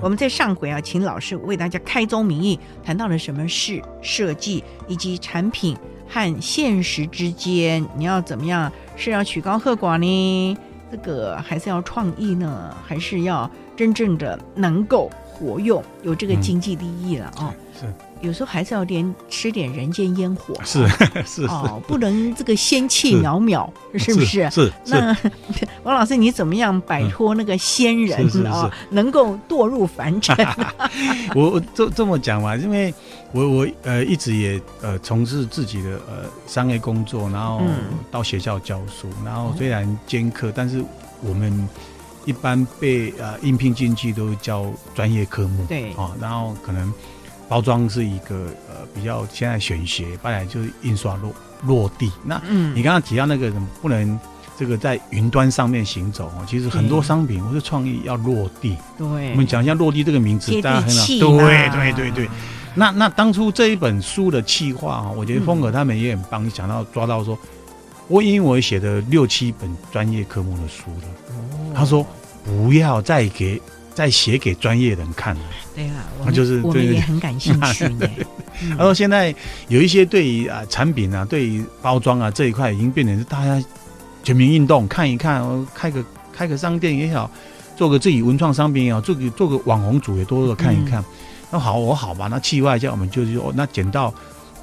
[0.00, 5.76] 我们在上回啊，请老师为大家开宗明义，谈到了什么是设计，以及产品
[6.08, 8.70] 和现实之间，你要怎么样？
[8.96, 10.56] 是要曲高和寡呢？
[10.90, 12.76] 这个还是要创意呢？
[12.86, 17.34] 还是要真正的能够活用，有这个经济利益了啊？
[17.40, 17.94] 嗯哦、是。
[18.20, 20.88] 有时候还是要点吃点人间烟火，是
[21.26, 24.48] 是哦，不能这个仙气渺渺，是不是？
[24.50, 24.72] 是。
[24.86, 25.14] 那
[25.84, 28.70] 王老师，你怎么样摆脱那个仙人啊？
[28.90, 30.34] 能够堕入凡尘？
[31.36, 32.94] 我我这这么讲嘛，因为
[33.32, 37.60] 我我呃一直也呃从事自己的呃商业工作，然后
[38.10, 40.82] 到学校教书，然后虽然兼课，但是
[41.20, 41.68] 我们
[42.24, 46.92] 一般被呃应聘进去都教专业科目，对啊，然后可能。
[47.46, 51.30] 包装是一个呃比较现在选学，本来就是印刷落
[51.66, 52.10] 落地。
[52.24, 52.40] 那
[52.74, 54.18] 你刚刚提到那个不能
[54.56, 58.78] 这个在云端上面行走哦，其实很多商品或者创意要落地。
[58.96, 61.06] 对，我们讲一下落地这个名词，大家很好。
[61.06, 62.28] 对对对对。
[62.74, 67.38] 那那当初这一本书的企划啊，我觉得风格他们也很帮你想到抓到说，
[68.08, 72.06] 我因为我写的六七本专业科目的书了，他说
[72.44, 73.60] 不要再给。
[73.94, 78.04] 再写给专业人看了，对啊，那就是我们也很感兴趣呢。
[78.76, 79.32] 他说现在
[79.68, 83.64] 有一些对于啊产品啊，对于包装啊这一块，已经变成是大家
[84.24, 87.30] 全民运动，看一看，开个开个商店也好，
[87.76, 91.00] 做个自己文创商品也好，做个做个网红主也多多看一看。
[91.52, 94.12] 那、嗯、好，我好吧，那气外一下，我们就是说，那捡到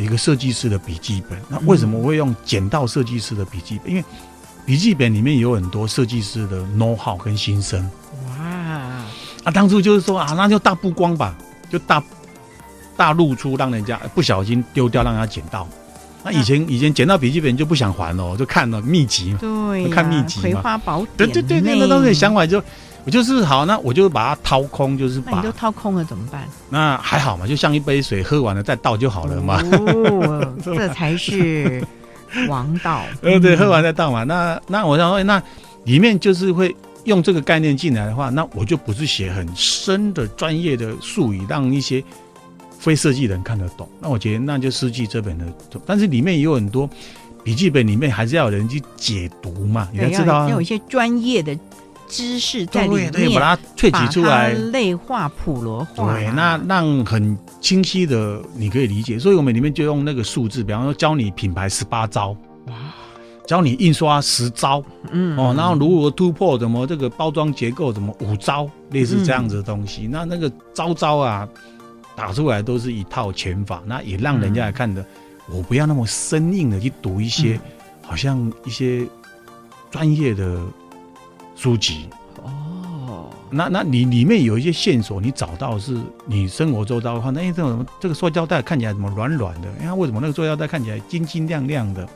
[0.00, 1.38] 一个设计师的笔记本。
[1.48, 3.90] 那为什么我会用捡到设计师的笔记本？
[3.90, 4.04] 因为
[4.64, 7.88] 笔记本里面有很多设计师的 know how 跟心声。
[8.26, 8.44] 哇
[9.44, 11.36] 啊，当初就是说啊，那就大曝光吧，
[11.70, 12.02] 就大
[12.96, 15.68] 大露出，让人家不小心丢掉，让人家捡到。
[16.24, 21.30] 那以前以前捡到笔记本就不想还了，就看了秘籍嘛，对、啊，看秘籍嘛，葵花宝典。
[21.30, 22.60] 对对对，那个东西想法就
[23.06, 26.46] 我就是好，那我就把它掏空，就是你都掏空了怎么办？
[26.68, 29.62] 那还好嘛，就像一杯水，喝完了再倒就好了嘛。
[29.72, 31.82] 哦， 这才是
[32.48, 33.04] 王道。
[33.22, 34.24] 呃，对，喝完再倒嘛。
[34.24, 35.42] 那那我想说，那
[35.84, 36.76] 里面就是会。
[37.06, 42.02] 用这个概念进来的话，那我就不是写很深的专业的术语，让一些
[42.80, 43.88] 非设计人看得懂。
[44.00, 45.44] 那我觉得那就失去这本的，
[45.86, 46.90] 但是里面也有很多
[47.44, 51.56] 笔记本里面还是要有人去解读嘛，你要知道要，要有一些专业的
[52.08, 59.18] 知识在里面，对，对，把它萃取出来，类化、普罗化，对，那让很清晰的你可以理解。
[59.18, 62.36] 所以我们里面就用那个数字，比方说教你品牌十八招。
[62.66, 62.74] 哇。
[63.46, 70.08] 教你印刷十招，嗯哦，然后如何突破，怎么这个包装结构，怎么五招，类似这样子的东西。
[70.08, 71.48] 嗯、那那个招招啊，
[72.16, 75.00] 打出来都是一套拳法，那也让人家来看的。
[75.00, 77.70] 嗯、我不要那么生硬的去读一些，嗯、
[78.02, 79.06] 好像一些
[79.92, 80.60] 专业的
[81.56, 82.08] 书籍。
[82.44, 89.68] 哦，那那你里面有一些线索，你找到是你生活周遭的话，那这种这个塑胶袋看起来怎么软软的？
[89.78, 92.06] 你看为什么那个塑胶袋看起来晶晶亮亮的？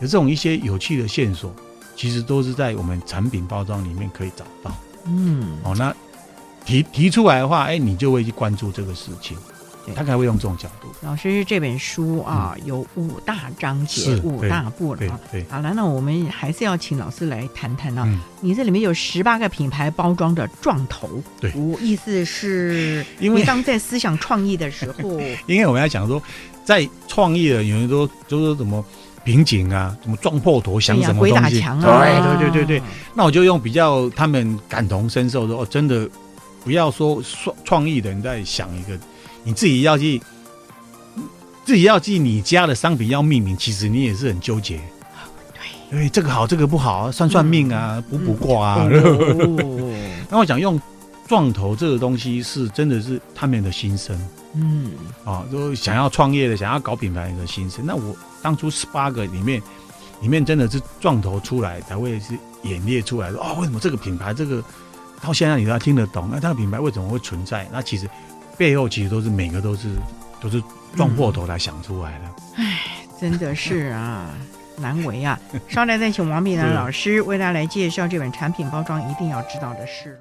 [0.00, 1.52] 有这种一些有趣的线索，
[1.96, 4.72] 其实都是在我们产品包装里面可以找到。
[5.06, 5.92] 嗯，哦，那
[6.64, 9.36] 提提出来的话，哎，你就会去关注这个事情，
[9.94, 10.88] 他才会用这种角度。
[11.02, 15.20] 老师这本书啊，有五大章节，五大部了啊。
[15.30, 18.08] 对，好了，那我们还是要请老师来谈谈啊。
[18.40, 21.08] 你这里面有十八个品牌包装的撞头，
[21.40, 26.22] 对，我意思是， 因为当在思想创意的时候， 因为我们要讲说，
[26.64, 28.84] 在创意的有人都就说什么。
[29.24, 31.60] 瓶颈啊，什么撞破头，想什么东西？
[31.60, 32.82] 啊、对对对对对。
[33.14, 36.08] 那我就用比较他们感同身受说，哦，真的
[36.68, 38.92] 不要说创创意的人在想一个，
[39.42, 40.20] 你自己要去，
[41.64, 44.78] 自己要记你家的商品要命名，其实你也是很纠结。
[45.54, 48.88] 对，因为这个好，这个不好，算算命啊，卜卜卦啊。
[50.28, 50.78] 那我想用
[51.26, 54.14] 撞头这个东西，是真的是他们的心声。
[54.52, 54.90] 嗯，
[55.24, 57.82] 啊，都想要创业的，想要搞品牌的心声。
[57.86, 58.14] 那我。
[58.40, 59.60] 当初十八个里面，
[60.22, 63.56] 里面真的是撞头出来才会是演列出来的哦。
[63.58, 64.62] 为什么这个品牌这个
[65.20, 66.28] 到现在你都要听得懂？
[66.30, 67.66] 那这个品牌为什么会存在？
[67.72, 68.08] 那其实
[68.56, 69.88] 背后其实都是每个都是
[70.40, 70.62] 都是
[70.96, 72.24] 撞破头来想出来的。
[72.56, 72.64] 哎、
[73.02, 74.30] 嗯，真的是啊，
[74.78, 75.38] 难为啊！
[75.68, 80.16] 稍待再请王炳南老师为大家来介绍这本产品包装一定要知道的事。